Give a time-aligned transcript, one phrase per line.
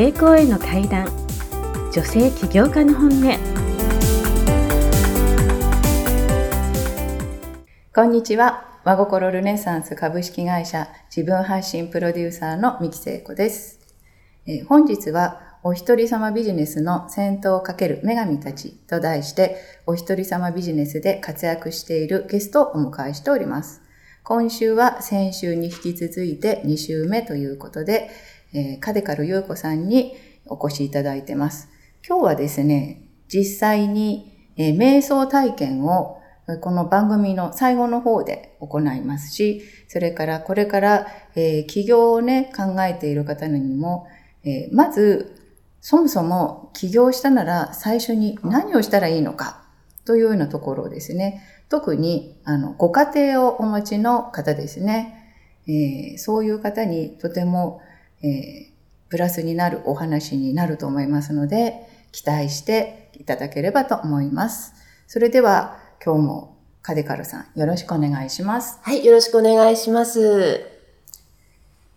[0.00, 1.06] 成功への階段
[1.92, 3.38] 女性起業家の本音。
[7.94, 8.80] こんにちは。
[8.82, 13.78] 和心ルネサンス株式会社自分発信プロデューサーの三木聖子です、
[14.46, 23.82] えー、本日はお一人様ビジネスの先頭をかける女神たちと題して、お一人様ビジネスで活躍しているゲストをお迎えしております。
[24.22, 28.10] 今週は先週に引き続いて2週目ということで、
[28.52, 30.14] えー、カデカル優子さんに
[30.46, 31.68] お越しいただいてます。
[32.06, 36.20] 今日はですね、実際に、えー、瞑想体験を
[36.60, 44.06] この番組の最後の方で行いますし、それからこれから、えー、起業をね、考えている方にも、
[44.42, 45.36] えー、まず
[45.80, 49.62] そもそも起業したなら最初に何をしたらいいのか
[50.04, 51.42] というようなところですね。
[51.68, 55.16] 特に、あの、ご家庭をお持ちの方ですね。
[55.68, 57.80] えー、そういう方にとても、
[58.22, 58.64] えー、
[59.08, 64.74] プラスになるお話になると思いますので、期待していただければと思います。
[65.06, 68.78] それでは、今日もカデカルさん、よろしくお願いします。
[68.82, 70.66] はい、よろしくお願いします。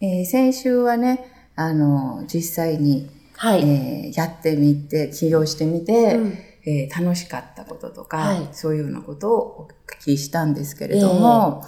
[0.01, 3.09] えー、先週はね、あの、実際に
[3.43, 9.67] はい、えー、やってみて、起業してみて、うん、えー、楽しかったこととか、はい、そういうようなことをお
[9.99, 11.63] 聞きしたんですけれども、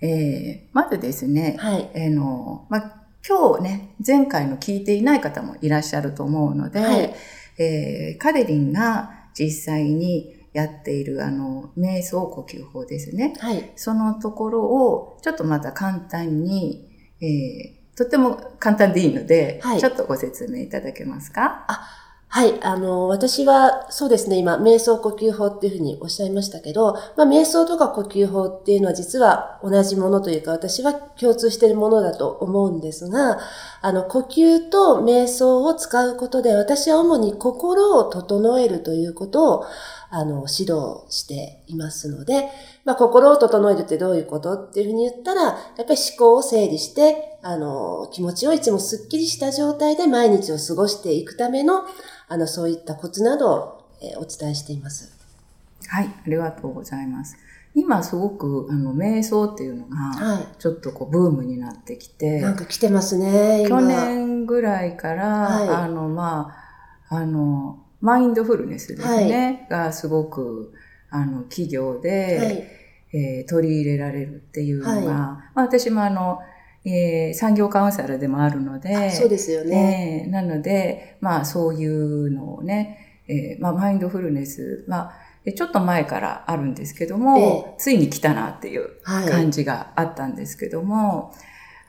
[0.00, 7.14] えー、えー、まずですね、はい、えー、の、まあ、今日ね、前回の聞いていない方もいらっしゃると思うので、はい、
[7.58, 13.34] えー、カデリンが実際にやっているあの、瞑想呼吸法ですね。
[13.40, 16.88] はい、そのところを、ちょっとまた簡単に、
[17.20, 21.64] えー、とっても簡単でいいので、はい、ちょっとご説明いただけますか？
[21.66, 21.88] あ
[22.28, 22.62] はい。
[22.62, 33.38] あの、私は、そうですね、今、瞑想呼吸法っていうふうにおっしゃいましたけど、まあ、瞑想とか呼吸法っていうのは実は同じものというか、私は共通しているものだと思うんですが、
[33.86, 39.66] あの、呼吸と瞑想を使うことで、私は主に心を整えるということを、
[40.10, 42.48] あの、指導していますので、
[42.84, 51.84] まあ、心を整えるってどういうことっていうふうに言ったら、やっぱり思考を整理して、あの、気持ちをいつもスッキリした状態で毎日を過ごしていくための、
[52.26, 55.12] あの、そういったコツなどを、え、お伝えしています。
[55.86, 57.36] はい、ありがとうございます。
[57.78, 66.54] 今すごく、あの、瞑想っていうのが、ちょっとこう、ブームになってきて、なんか来てますね、去年ぐらいから、はい、あの、ま
[67.10, 70.72] あ、あの、マインドフルネスですね、はい、がすごく、
[71.10, 72.66] あの、企業で、はい、
[73.12, 76.38] えー、取り入れられるっていうのが、はい、まあ、私もあの、
[76.86, 80.22] えー、産業カウンセラーでもあるので、そうですよね。
[80.26, 85.12] えー、なので、まあそういうのをね、えー、まあマインドフルネス、まあ、
[85.52, 91.34] ちょっと前からあるんですけども、えー、ついに来たなっていう感じがあったんですけども、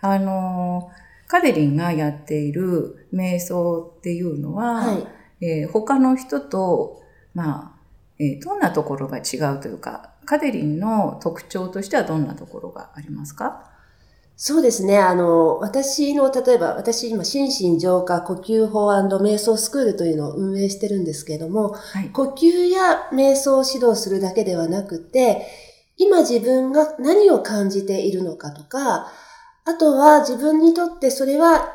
[0.01, 0.89] はい、あの、
[1.27, 5.07] カデリンがやっている瞑想っていうのは、はい、
[5.45, 7.01] えー、他の人と、
[7.33, 7.81] まあ、
[8.19, 13.71] えー、どんなところが違うというか、カデリンの特徴としてはどんなところがありますか？
[14.39, 14.99] そうですね。
[14.99, 25.47] あの、私の、例えば、私今、心身浄化呼吸法瞑想スクールというのを運営してるんですけれども、はい、呼吸や瞑想を指導するだけではなくて、
[25.97, 29.11] 今自分が何を感じているのかとか、
[29.65, 31.73] あとは自分にとってそれは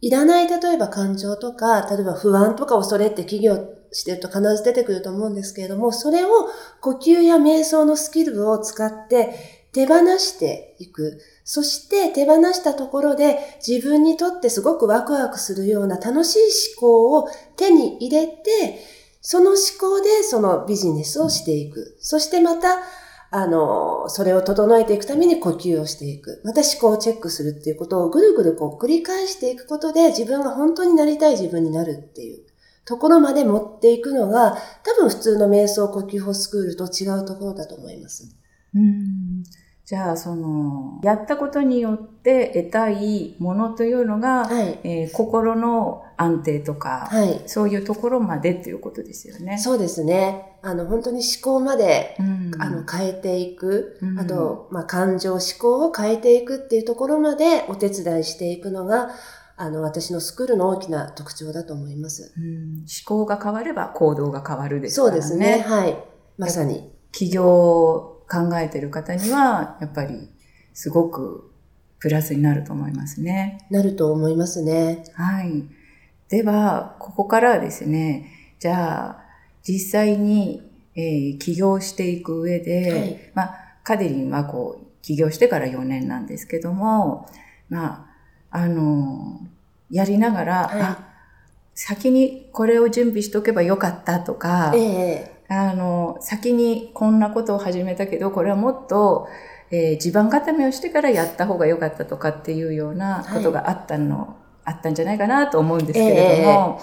[0.00, 6.48] いらない例えば感情とか、例えば不安とか恐れって企業してると必ず出てくると思うんですけれども、それを
[6.80, 11.20] 呼吸や瞑想のスキルを使って手放していく。
[11.44, 16.38] そして手放したところで自分にとってすごくワクワクするような楽しい
[16.76, 18.78] 思考を手に入れて、
[19.20, 21.96] その思考でそのビジネスをしていく。
[22.00, 22.78] そしてまた、
[23.34, 26.42] あの、それを整えていくために呼吸をしていく。
[26.44, 32.44] また思考をチェックするっていうことをぐるぐるこう繰り返していくことで自分が本当になりたい自分になるっていう
[32.84, 38.36] ところまで持っていくのが多分普通の瞑想呼吸法スクールと違うところだと思います。
[38.74, 39.44] うん
[39.92, 49.58] じゃあ、その、やったことによって得たいものというのが、はい、えー、心の安定とか、はい、そういうところまでっていうことですよね。
[49.58, 50.56] そうですね。
[50.62, 59.10] あの、本当に思考まで、うん、あの、変えていく、うん、あと、まあ、感情、思考を変えていくっていうところまでお手伝いしていくのが、
[59.58, 62.32] あの、私のスクールの大きな特徴だと思います。
[62.38, 65.20] うん、思考が変われば行動が変わるですからね。
[65.20, 65.62] そうですね。
[65.68, 66.02] はい。
[66.38, 66.90] まさに。
[67.12, 70.28] 企業考えてる方には、やっぱり
[70.74, 71.52] すごく
[71.98, 73.66] プラスになると思いますね。
[73.70, 75.04] なると思いますね。
[75.14, 75.64] はい。
[76.28, 79.22] では、ここからはですね、じゃあ、
[79.62, 80.62] 実際に、
[80.94, 87.28] えー、起業していく上で、はい、まあ、カデリンはこう、起業してから4年なんですけども、
[87.68, 88.08] ま
[88.50, 89.40] あ、あの、
[89.90, 91.11] やりながら、はい、あ、
[91.74, 95.32] 先にこれを準備しとけばよかったとか、ええ。
[95.48, 99.28] あの、先にこんなことを始めたけど、これはもっと、
[99.70, 106.80] えー地盤固めをしてからやった方が良かったとかっていうようなことがあったの、あったんじゃないかなと思うんですけれども、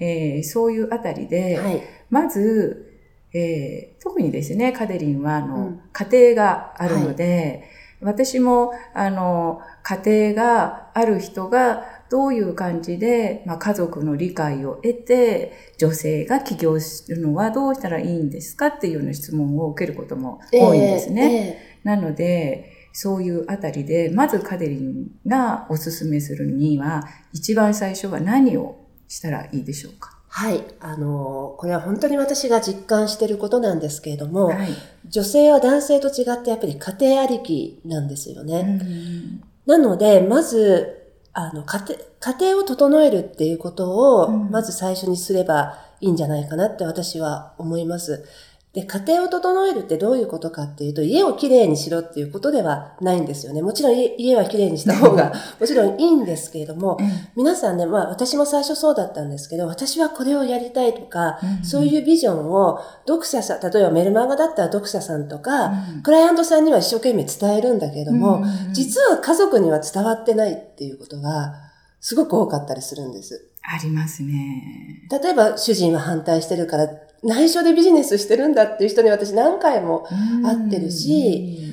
[0.00, 1.82] えーそういうあたりで、はい。
[2.10, 2.92] まず、
[3.32, 5.80] えー特にですね、カデリンは、あの、うん。
[5.92, 7.64] 家庭があるので、
[8.00, 21.58] 私も、あの、家庭がある人が、どういう感じで、まあ、家族の理解を得て、女性が起業するのはどうしたらいいんですかっていうような質問を受けることも多いんですね。
[21.82, 28.76] えなので、そういうあたりで、まずカデリンがおすすめするには、一番最初は何を
[29.08, 30.18] したらいいでしょうか？
[30.28, 30.62] はい。
[30.80, 34.68] あの、これは本当に私が実感していることなんですけれども、はい。
[35.08, 38.78] 女性は男性と違ってやっぱり家庭ありきなんですよね。
[38.80, 41.03] うんなので、まず、
[41.34, 41.84] あの、家
[42.20, 48.24] 庭、家庭を整えるっていうことを、うんまず最初にすればいいんじゃないかなって私は思います。
[48.74, 53.62] で、家庭を整えるってどういうことかっていうと、家をきれいにしろっていうことではないんですよね。
[53.62, 56.98] もちろん家家はきれいにした方が、もちろんいいんですけれども、
[57.36, 71.54] 皆さんね、まあ私も最初そうだったんですけど、私はこれをやりたいとか、うんそういうビジョンを読者さん、例えばメルマガだったら読者さんとか、うんクライアントさんには一生懸命伝えるんだけれども、実は家族には伝わってないっていうことが
[72.00, 73.50] すごく多かったりするんです。
[73.62, 75.06] ありますね。
[75.10, 76.88] 例えば主人は反対してるから
[77.24, 80.06] 内緒でビジネスしてるんだっていう人に私何回も
[80.44, 81.72] 合ってるし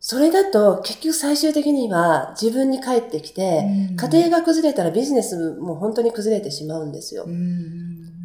[0.00, 3.96] それだと結局最終的には自分に返ってきて、うん。
[3.96, 7.24] 家庭が崩れたらビジネスも本当に崩れてしまうんですよ。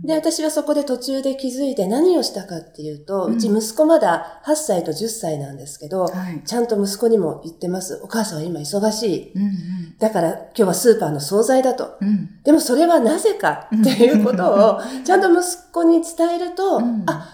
[0.04, 6.44] うんで、私はそこで途中で気づいて何をしたかっていうと、うんうち息子まだ8歳と10歳なんですけど、はい。
[6.46, 8.00] ちゃんと息子にも言ってます。
[8.04, 9.34] お母さんは今忙しい。
[9.34, 11.98] うんだから今日はスーパーの惣菜だと。
[12.02, 15.42] うんうんでもそれはなぜかっていうことを ちゃんと息
[15.72, 17.30] 子に伝えると、うんあ、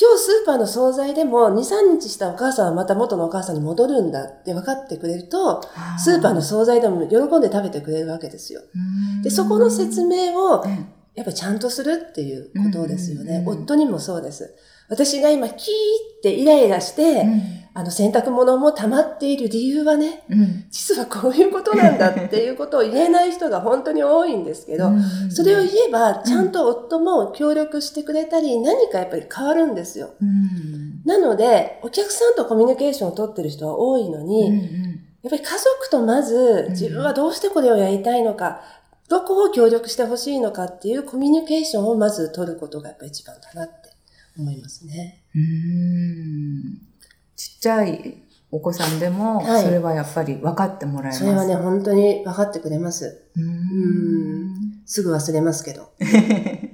[0.00, 5.62] 今日スーパーの惣菜でも2、3日したお母さんはまた元のお母さんに戻るんだって分かってくれると、
[5.98, 8.60] スーパーの惣菜でも喜んで食べてくれるわけですよ。
[9.22, 13.22] で、そこの説明をうんやっぱりちゃんとするっていうことですよね。
[13.22, 14.54] うんうんうん夫にもそうです。
[14.88, 15.74] 私が今キー
[16.18, 17.24] ってイライラして、
[17.74, 30.10] あの洗濯物も溜まっている理由はね、うん実はこういうことなんだっていうことを言えない人が本当に多いんですけど、うんそれを言えば、ちゃんと夫も協力してくれたり、何かやっぱり変わるんですよ。
[30.20, 34.48] うんなので、お客さんとコミュニケーションを取ってる人は多いのうんに、
[35.22, 38.60] やっぱり家族とまず自分はどうしてこれをやりたいのか、
[39.12, 43.90] どこを協力してほしいのかっていうコミュニケーションをまず取ることがやっぱり一番だなって
[44.38, 45.22] 思いますね。
[45.34, 46.78] うん
[47.36, 51.18] ちっちゃいお子さんでも、はいそれはやっぱり分かってもらえます。
[51.18, 53.26] それはね、本当に分かってくれます。
[53.36, 53.48] ううん
[54.46, 54.82] ん。
[54.86, 55.92] すぐ忘れますけど。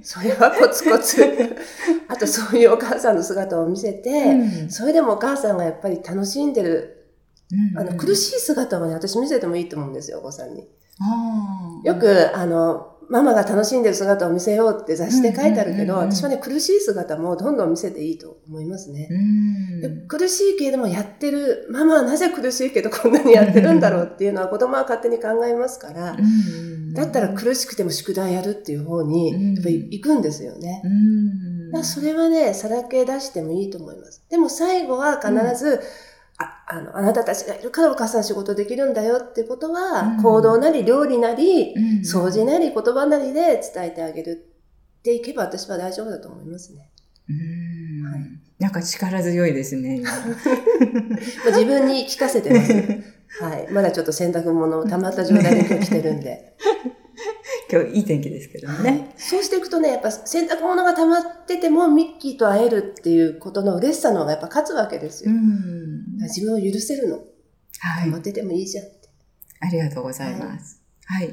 [0.01, 1.21] それはコツコツ。
[2.07, 7.05] あとそういうお母さんの姿を見せて、うんそれでもお母さんがやっぱり楽しんでる、
[7.75, 8.15] あの苦い。
[8.15, 10.65] しい姿をね、私見せてもいいと思うんですよ、お子さんに。
[11.83, 16.15] よく、あの、ママが楽しんでる姿を見せようって雑誌で書いてあるけど、うんうんうんうん。
[16.15, 19.09] 私はね、苦しい姿もどんどん見せていいと思いますね。
[20.07, 29.53] 苦しいけれどもやってる、ママはなぜ苦しいけどこんなにやってるんだろうっていうのは子供は勝手に考えますから、うんだったら苦しくても宿題やるっていう方に、うん。
[29.55, 30.81] やっぱり行くんですよね。
[30.83, 31.71] うん。
[31.71, 34.23] だそれはね、さらけ出してもいいと思います。
[34.29, 35.81] でも最後は必ず、
[36.39, 44.49] ああの、あなたたちがいるからお母さん仕事できるんだよってことは、うん行動なり料理なり、うん掃除なり言葉なりで伝えてあげる
[44.99, 46.89] っていけば私は大丈夫だと思いますね。
[47.29, 50.01] うんはいなんか力強いですね。
[51.47, 52.73] 自分に聞かせてます。
[53.41, 53.71] はい。
[53.71, 56.57] まだちょっと洗濯物溜まった状態で今日来てるんで。
[57.71, 59.13] 今日いい天気ですけどもはいね。
[59.17, 65.31] そうしていくとね、やっぱ洗濯物が溜まっててもミッキーと会えるっていうことの嬉しさの方がやっぱ勝つわけですよ。
[65.31, 67.17] うん自分を許せるの。
[67.17, 67.21] は
[68.01, 68.17] い溜ま。
[68.17, 69.09] っててもいいじゃんって。
[69.61, 70.81] ありがとうございます。
[71.05, 71.27] はい。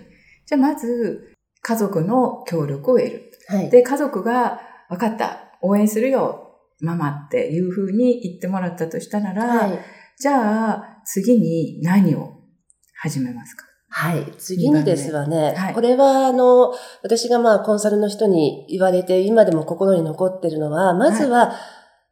[0.47, 3.33] じゃあまず、家族の協力を得る。
[3.49, 3.71] はい。
[3.71, 9.79] で、家族が、分かった、応援するよ、ママっていうふうに言ってもらったとしたなら、はい。
[10.19, 12.41] じゃあ、次に何を
[12.95, 13.67] 始めますか？
[13.99, 14.31] はい。
[14.37, 15.75] 次にですわね、はい。
[15.75, 21.55] これはあの、私がまあコンサルの人に言われて、今でも心に残ってるのは、まずは、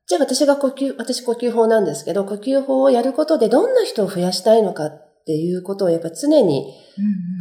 [0.07, 6.73] じゃあ私が呼吸、私呼吸法なんですけど、呼吸法をやることでどんな人を増やしたいのかっていうことをやっぱ常に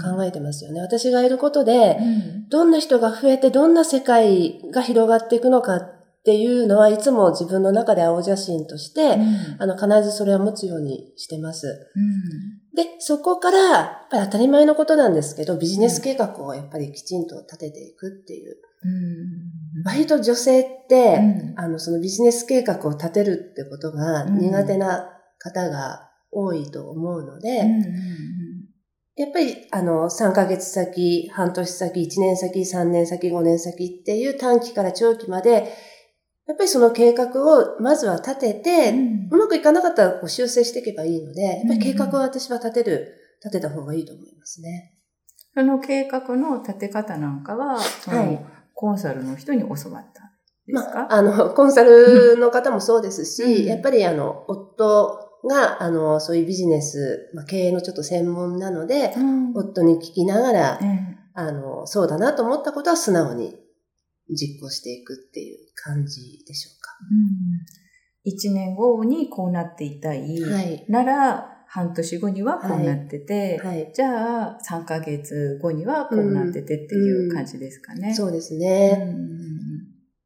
[0.04, 0.82] 考えてますよね。
[0.82, 2.50] 私がいることで、うん。
[2.50, 11.68] どんな人が増えてどんな世界が広がっていくのかっっていうのはいつも自分の中で青写真として、うん、あの、必ずそれを持つようにしてます。
[11.68, 18.58] うん、で、そこから、やっぱり当たり前のことなんですけど、ビジネス計画をやっぱりきちんと立てていくっていう。
[18.86, 21.20] うん、割と女性って、
[21.56, 27.64] あの、そのビジネス計画を立てるってことが苦手な方が多いと思うので、
[29.16, 35.72] やっぱり、あの、3ヶ月先、半年先、1年先、3年先、5年先っていう短期から長期まで、
[36.48, 44.94] やっぱりその計画をまずは立てて、うん、うまくいかなかったらこう修正していけばいいので、やっぱり計画を私は立てる、立てた方がいいと思いますね。
[45.56, 47.80] その計画の立て方なんかは、は
[48.24, 50.24] い、コンサルの人に教わった
[50.68, 63.56] ですか、まあ、あの、 コンサルの方もそうですし、うん、やっぱりあの、夫が、あの、そういうビジネス、まあ、経営のちょっと専門なので、うん、夫に聞きながら、うん、あの、そうだなと思ったことは素直に
[64.30, 66.92] 実行していくっていう感じでしょうか。
[68.24, 73.84] 一、うん、年後にこうなっていたい、はい、なら、半年後にはこうなってて、はい。
[73.84, 78.14] はい、じゃあ3ヶ月後にはこうなっててっていう感じですかね。
[78.14, 79.16] そうですね。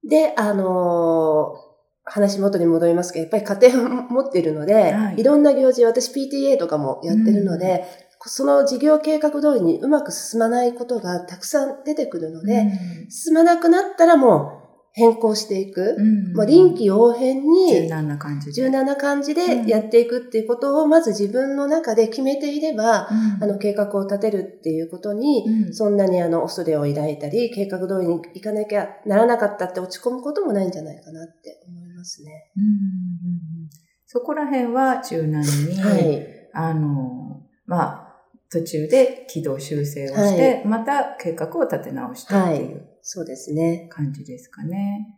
[0.03, 1.67] で、あのー
[2.09, 12.61] 話元に戻りますけど、やっぱり家庭を持っているので、はい、いろんな行事、私 PTA とかもやってるので、うん、その事業計画通りにうまく進まないことがたくさん出てくるので、
[13.03, 14.67] うん、進まなくなったらもう
[14.97, 15.95] 変更していく。
[15.95, 16.33] うん。
[16.33, 18.51] まあ、臨機応変に、柔軟な感じで。
[18.53, 32.51] 柔軟な感じでやっていくっていうことを、まず自分の中で決めていれば、うん、あの、計画を立てるっていうことに、うん、そんなにあの、恐れを抱いたり、計画通りに行かなきゃならなかったって落ち込むこともないんじゃないかなって思いますね。
[32.57, 33.69] うん、
[34.07, 38.06] そこら辺は柔軟に、はい、あの、まあ、
[38.51, 42.75] 途中で軌道修正をして、はい、また計画を立て直してっていう。
[42.77, 43.87] はいそうですね。
[43.89, 45.17] 感じですかね。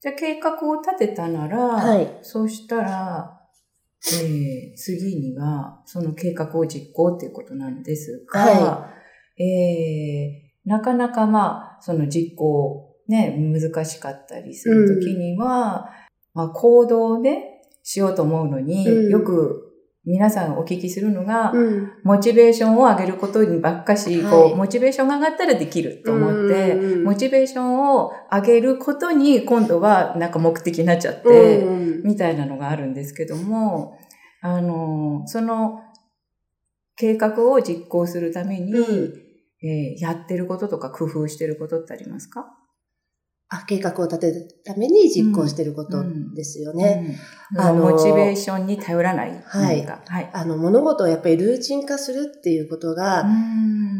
[0.00, 3.42] じゃあ計画を立てたなら、はい、そうしたら、
[4.22, 8.90] えー、次にはその計画を実行っていうことなんですが、は
[9.36, 15.90] い、えー、なかなかまあ、その実行ね、難しかったりするときには、
[16.34, 19.65] うん、まあ行動をね、しようと思うのに、うん、よく
[20.06, 31.64] 皆さんお聞きするのが、うん、モチベーションを上げることにばっかし、はい、こう、モチベーションが上がったらできると思って、モチベーションを上げることに今度はなんか目的になっちゃって、
[32.04, 33.98] みたいなのがあるんですけども、
[34.42, 35.80] あの、その
[36.96, 38.72] 計画を実行するために、
[39.62, 42.42] えー、やってることとか工夫してることってありますか？
[42.42, 42.65] あ
[43.68, 47.16] 計画を立てるために実行していることですよね。
[47.52, 49.42] うんうん、あの、モチベーションに頼らない。
[49.44, 49.86] はい。
[49.86, 50.30] はい。
[50.32, 53.24] あの、物事をやっぱりルーチン化するっていうことが、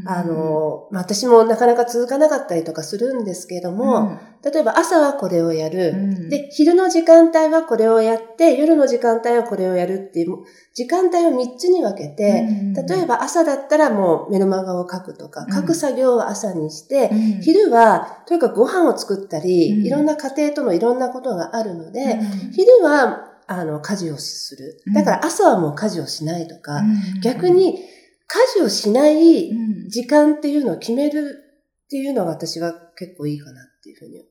[0.06, 10.38] あの、まあ、私もなかなか続かなかったりとかするんですけども、例えば朝はこれをやる、で、昼の時間帯はこれをやって、夜の時間帯はこれをやるっていう、
[10.74, 12.46] 時間帯を3つに分けて、
[12.88, 17.10] 例えば朝だったらもうメルマガを書くとか、書く作業を朝にして、
[17.42, 22.18] 昼はとにかくご飯を作ったり、いろんな家庭とのいろんなことがあるので、
[22.52, 24.82] 昼はあの、家事をする。
[24.92, 26.82] だから朝はもう家事をしないとか、
[27.22, 27.78] 逆に
[28.26, 29.50] 家事をしない
[29.88, 31.44] 時間っていうのを決める
[31.84, 34.24] っていうのが私は結構いいかなっていうふうに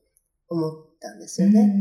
[0.48, 1.72] 思ったんですよね。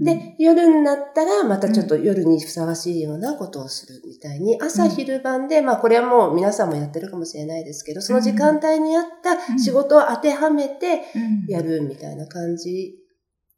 [0.00, 11.02] で、夜になったらまたちょっと夜にふさわしいようなことをするみたいに、朝昼晩で、まあこれはもう皆さんもやってるかもしれないですけど、その時間帯に合った仕事を当てはめて
[11.48, 12.94] やるみたいな感じ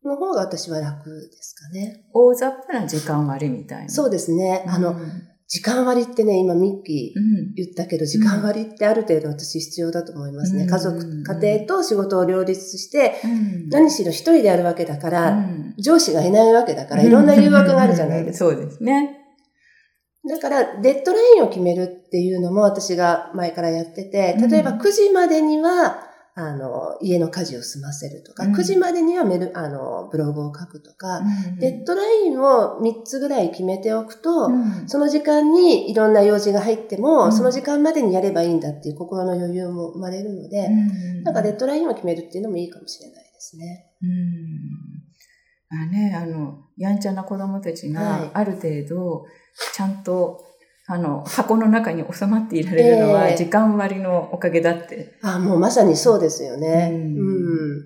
[0.04, 2.04] の方が私は楽ですかね。
[2.12, 3.88] 大雑把な時間割みたいな。
[3.88, 4.64] そうですね。
[4.66, 4.96] あの、
[5.46, 10.66] 時間割ってね、今ミッキー言ったけど、時間割ってある程度私必要だと思いますね。
[10.66, 13.14] 家族、家庭と仕事を両立して、
[13.70, 15.46] 何しろ一人でやるわけだから、
[15.78, 18.50] 上司がいないわけだから、いろんな誘惑があるじゃないですか。
[18.50, 19.20] そうですね。
[20.26, 26.03] だから、デッドラインを決めるっていうのも私が前からやってて、例えば9時までには、
[26.36, 31.22] あの、家の家事を済ませるとか、うん、9時までにはメル、あの、ブログを書くとか、う
[31.52, 40.68] ん、デッドラインを3つぐらい決めておくと、うん、その時間にいろんな用事が入っても、その時間までにやればいいんだっていう心の余裕も生まれるので、
[41.22, 43.92] なんかデッドラインを決めるっていうのもいいかもしれないですね。
[44.02, 45.04] うん。
[45.82, 49.24] あね、あの、やんちゃな子供たちがある程度、
[49.72, 50.44] ちゃんと
[50.86, 55.16] あの、箱の中に収まっていられるのは、時間割のおかげだって。
[55.22, 56.90] えー、あ、もうまさにそうですよね。
[56.92, 57.16] うん。
[57.16, 57.22] う
[57.80, 57.84] ん、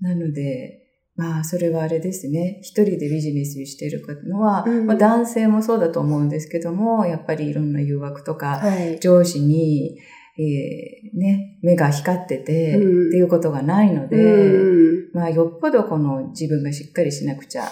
[0.00, 0.82] なので、
[1.16, 2.58] まあ、それはあれですね。
[2.60, 9.98] 一人でビジネスしてるのは、うん、まあ、男性もそうだと思うんですけども、やっぱりいろんな誘惑とか、はい、上司に、
[10.38, 17.62] えー、ね、目が光ってて、うん、っていうことがないので、うん、まあ、よっぽどこの自分がしっかりしなくちゃ、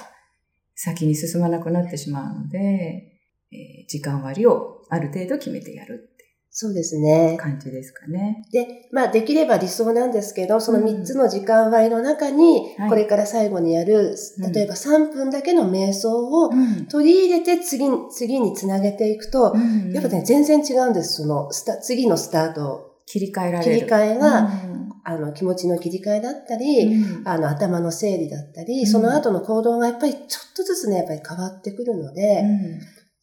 [0.74, 3.13] 先に進まなくなってしまうので、
[3.52, 6.14] えー、時間割をある程度決めてやる
[6.56, 7.36] そうですね。
[7.36, 8.44] 感じですかね。
[8.52, 16.52] で、まあできれば理想なんですけど、その3つの時間割の中に、これから最後にやる、はい、例えば3分だけの瞑想を
[16.88, 19.52] 取り入れて次に、次につなげていくと、
[19.92, 21.22] やっぱね、全然違うんです。
[21.22, 22.92] そのスタ、次のスタート。
[23.06, 23.74] 切り替えられる。
[23.80, 30.20] 切り替えが、うん、あの、気持ちの切り替えだったり、うん、あの、頭の整理だったり、その後の行動がやっぱりちょ
[30.52, 32.44] っとずつね、やっぱり変わってくるので、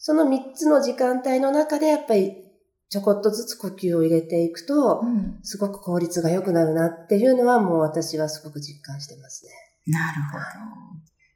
[0.04, 2.34] その3つの時間帯の中でやっぱり
[2.90, 5.04] ちょこっとずつ呼吸を入れていくと、
[5.44, 9.52] すごく効率が良くなるなっていうのはもう私はすごく実感してますね。
[9.94, 10.44] なるほど。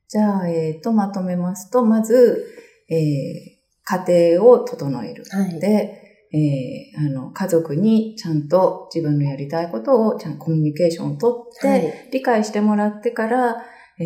[0.08, 2.44] じゃあ、えっ、ー、と、まとめますと、まず、
[2.90, 5.26] えー、家庭を整える。
[5.30, 13.58] はい、で、えー、あの、家族にちゃんと自分のやりたいことをちゃんとコミュニケーションをとって、はい、理解してもらってから、
[14.00, 14.06] えー、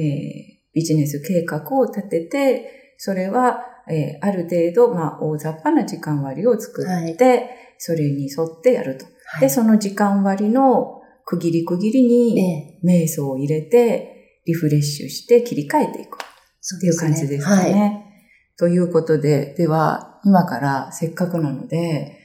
[0.73, 9.05] ビジネス計画を立てて、それはえー、ある程度、まあ、大雑把な時間割を作って、はい、それに沿ってやると。
[9.05, 16.17] はい、で、その時間割の区切り区切りに、瞑想を入れて、リフレッシュして切り替えていく。
[16.77, 17.71] っていう感じですかね。
[17.71, 22.17] はい、ということで、では、今からせっかくなので、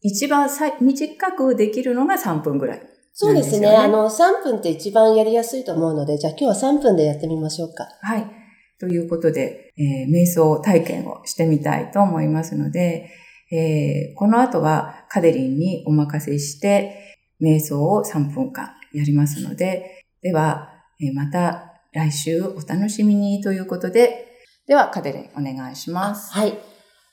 [0.00, 2.86] 一番さ短くできるのが3分ぐらい、ね。
[3.12, 3.68] そうですね。
[3.68, 7.88] あの、3分って一番やりやすいと思うので、じゃあ今日は3分でやってみましょうか。
[8.02, 8.45] はい。
[8.78, 13.10] ということで、えー、瞑想体験をしてみたいと思いますので、
[13.50, 24.26] えー、この後はカデリンにお任せして、瞑想を3分間やりますので、では、えー、また来週お楽しみにということで、
[24.66, 26.32] ではカデリンお願いします。
[26.32, 26.58] はい。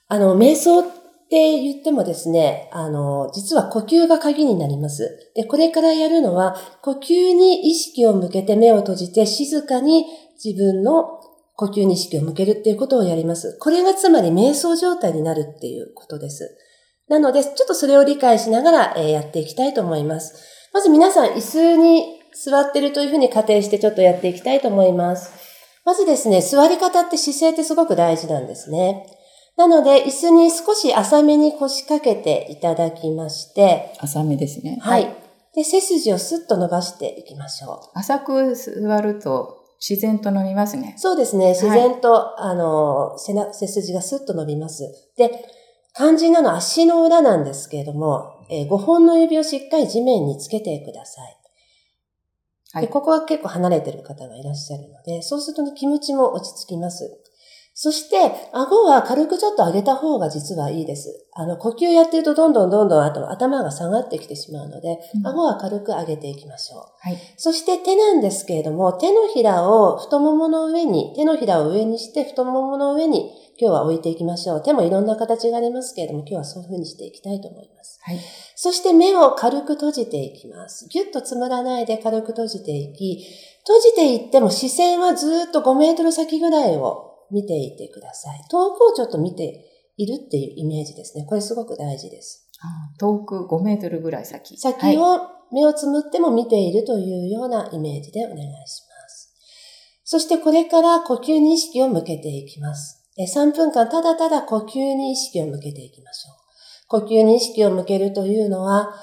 [0.07, 0.83] あの、瞑想っ
[1.29, 5.31] て言ってもですね、あの、実は呼吸が鍵になります。
[5.35, 10.05] で、これからやるのは、呼吸に意識を向けて目を閉じて静かに
[10.43, 11.22] 自分の
[11.55, 13.57] 呼吸に意識を向けるっていうことをやります。
[13.59, 16.57] これがつまり瞑想状態になるっていうことです。
[17.09, 20.33] なので、ちょっとそれを理解しながら、えやっていきたいと思います。
[20.73, 25.31] まず皆さん椅子に座ってるというふうに仮定してちょっとやっていきたいと思います。
[25.85, 29.05] まずですね、座り方って姿勢ってすごく大事なんですね。
[29.55, 33.93] なので、椅子に少し浅めに腰掛けていただきまして。
[33.99, 34.79] 浅めですね。
[34.81, 35.07] はい。
[35.53, 37.99] で、背筋をスッと伸ばしていきましょう。
[37.99, 40.93] 浅く座ると自然と伸びますね。
[40.97, 41.49] そうですね。
[41.49, 45.11] 自然と、はい、あの、背な、背筋がスッと伸びます。
[45.17, 45.29] で、
[45.93, 51.37] 肝心なのは足の裏なんですけれども、えー、5本の指をしっかり地面につけてください。
[52.71, 57.22] はい、でここは結構離れてる方がいらっしゃるので、そうすると、ね、気持ちも落ち着きます。
[57.75, 61.25] そして、顎は軽くちょっと上げた方が実はいいです。
[61.33, 66.79] あの、呼吸やってるとどんどんどんどんあと頭が下がってきてしまうので、うん、顎は軽く上げていきましょう。
[66.99, 67.17] はい。
[67.35, 74.63] そして手なんですけれども、手のひらを太ももの上に、手のひらを上にして太ももの上に今日は置いていきましょう。
[74.63, 77.99] 手もいろんな形がありますけれども、今日はそういう風にしていきたいと思います。
[78.03, 78.19] はい。
[78.55, 80.87] そして目を軽く閉じていきます。
[80.89, 83.25] ぎゅっとつむらないで軽く閉じていき、
[83.65, 88.41] 閉じていっても視線はずっと5メートル先ぐらいを見ていてください。
[88.49, 91.25] 遠くをちょっと見ているっていうイメージですね。
[91.25, 92.49] これすごく大事です。
[92.99, 94.57] 遠く5メートルぐらい先。
[94.57, 95.19] 先を
[95.51, 99.33] 目をつむっても見ているというようなイメージでお願いします。
[100.05, 103.03] そしてこれから呼吸に意識を向けていきます。
[103.19, 106.35] 3分間ただただ呼吸に意識を向けていきましょう。
[106.87, 108.93] 呼吸に意識を向けるというのは、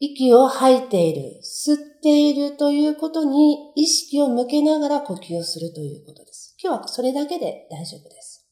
[0.00, 6.54] 息を吐いている、吸っているということに意識を向けながら呼吸をするということです。
[6.62, 8.46] 今日はそれだけで大丈夫です。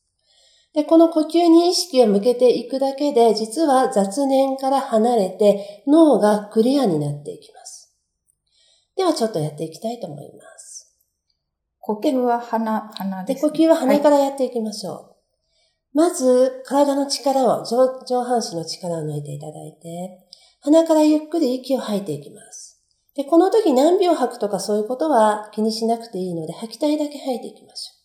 [0.73, 7.95] で、この呼吸に意識を向けていくだけで、実は雑念から離れて脳がクリアになっていきます。
[8.97, 10.97] ではちょっとやっていきたいと思います。
[11.79, 14.95] 呼吸は鼻、鼻です、ね、で、呼吸は鼻からやっていきましょう。
[14.95, 15.07] はい、
[15.93, 20.27] まず、体の力を上、上半身の力を抜いていただいて、
[20.61, 22.52] 鼻からゆっくり息を吐いていきます。
[23.15, 28.03] で、この時何秒吐くとかそういうことは気にしなくていいので、吐きたいだけ吐いていきましょう。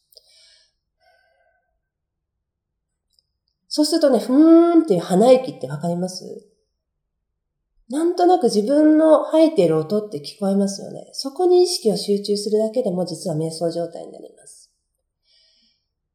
[3.70, 6.48] そうするとね、ふーんっていう鼻息ってわかります？
[7.90, 11.10] なんとなく自分の吐いている音って聞こえますよね。
[11.14, 14.74] そこに意識を集中するだけでも実は瞑想状態になります。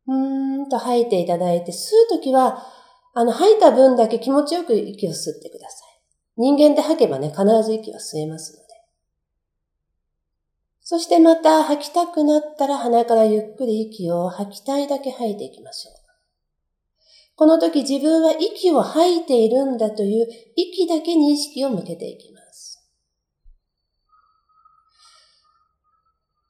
[0.07, 2.63] うーんと吐いていただいて、吸うときは、
[3.15, 5.89] あの、吐いた分だけ気持ちよく息を吸ってください。
[6.37, 8.62] 人間で吐けばね、必ず息は吸えます。
[10.83, 15.95] そしてまた吐きたくなったら鼻からゆっくり息を吐きたいだけ吐いていきましょう。
[17.35, 22.89] この時自分は息を吐いているんだという息だけに意識を向けていきます。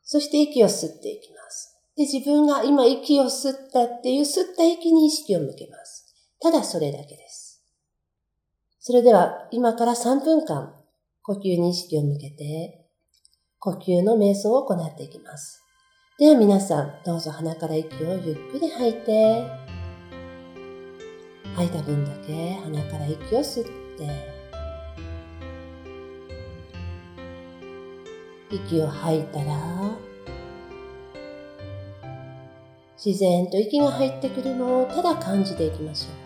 [0.02, 1.78] そして息を吸っていきます。
[1.96, 6.14] で、自分が今息を吸ったっていう吸った息に意識を向けます。
[6.40, 7.62] ただそれだけです。
[8.80, 10.74] それでは今から3分間
[11.22, 12.81] 呼吸に意識を向けて
[13.64, 15.64] 呼吸の瞑想を行っていきます。
[16.18, 19.46] では皆さん、どうぞ鼻から息をゆっくり吐いて、
[21.54, 23.72] 吐いた分だけ鼻から息を吸って、
[28.50, 29.54] 息を吐いたら、
[32.96, 36.21] 自然と息が入ってくるのをただ感じていきましょう。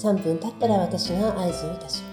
[0.00, 2.09] 3分経ったら私が合図をいたします。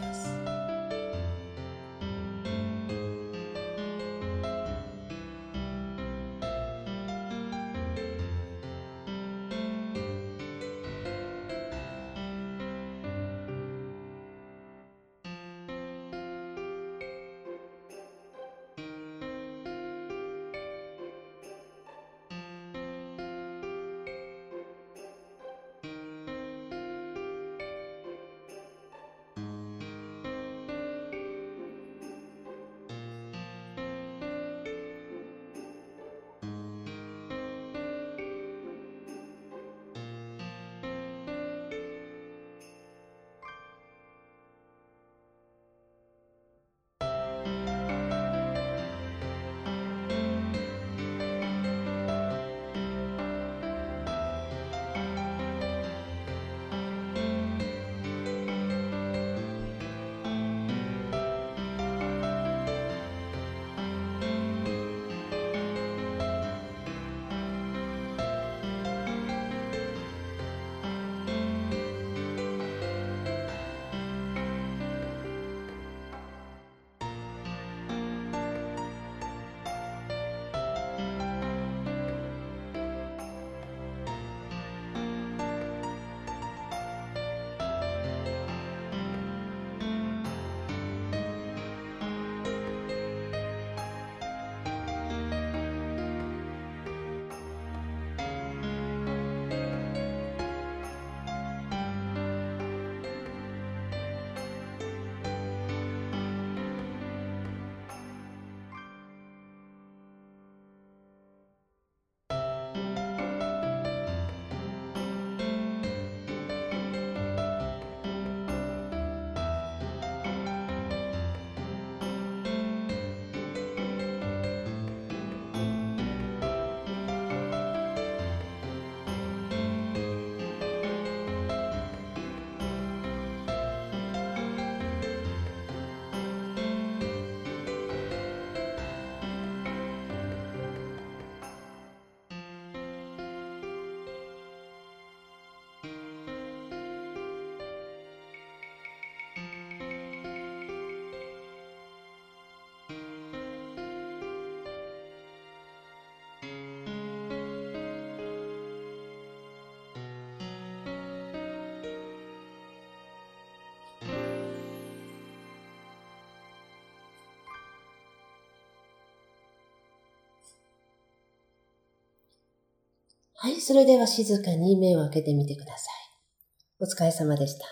[173.40, 176.84] はい、それでは静かに目を開けてみてください。
[176.84, 177.68] お疲れ様でした。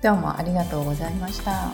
[0.00, 1.72] どうもありがとうございました。